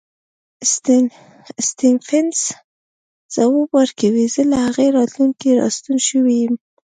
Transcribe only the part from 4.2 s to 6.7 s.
زه له هغې راتلونکې راستون شوی یم.